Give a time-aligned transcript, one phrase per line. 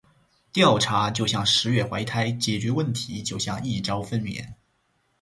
[0.51, 4.43] 调查就像“十月怀胎”，解决问题就像“一朝分娩”。